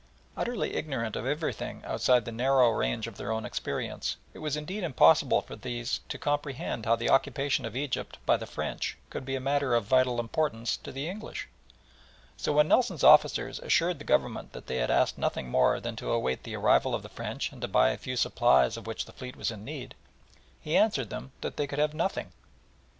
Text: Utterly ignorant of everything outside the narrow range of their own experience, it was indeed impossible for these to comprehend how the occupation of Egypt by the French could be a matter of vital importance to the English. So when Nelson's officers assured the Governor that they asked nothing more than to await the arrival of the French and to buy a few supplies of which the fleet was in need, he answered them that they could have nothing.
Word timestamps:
Utterly 0.35 0.73
ignorant 0.75 1.15
of 1.15 1.27
everything 1.27 1.83
outside 1.85 2.25
the 2.25 2.31
narrow 2.31 2.71
range 2.71 3.05
of 3.05 3.17
their 3.17 3.31
own 3.31 3.45
experience, 3.45 4.17
it 4.33 4.39
was 4.39 4.57
indeed 4.57 4.83
impossible 4.83 5.43
for 5.43 5.55
these 5.55 5.99
to 6.09 6.17
comprehend 6.17 6.87
how 6.87 6.95
the 6.95 7.11
occupation 7.11 7.65
of 7.65 7.75
Egypt 7.75 8.17
by 8.25 8.35
the 8.35 8.47
French 8.47 8.97
could 9.11 9.25
be 9.25 9.35
a 9.35 9.39
matter 9.39 9.75
of 9.75 9.85
vital 9.85 10.19
importance 10.19 10.75
to 10.77 10.91
the 10.91 11.07
English. 11.07 11.47
So 12.35 12.51
when 12.51 12.67
Nelson's 12.67 13.03
officers 13.03 13.59
assured 13.59 13.99
the 13.99 14.03
Governor 14.03 14.47
that 14.53 14.65
they 14.65 14.79
asked 14.79 15.19
nothing 15.19 15.49
more 15.51 15.79
than 15.79 15.95
to 15.97 16.09
await 16.11 16.41
the 16.45 16.55
arrival 16.55 16.95
of 16.95 17.03
the 17.03 17.07
French 17.07 17.51
and 17.51 17.61
to 17.61 17.67
buy 17.67 17.91
a 17.91 17.97
few 17.99 18.15
supplies 18.17 18.77
of 18.77 18.87
which 18.87 19.05
the 19.05 19.13
fleet 19.13 19.35
was 19.35 19.51
in 19.51 19.63
need, 19.63 19.93
he 20.59 20.75
answered 20.75 21.11
them 21.11 21.31
that 21.41 21.57
they 21.57 21.67
could 21.67 21.77
have 21.77 21.93
nothing. 21.93 22.31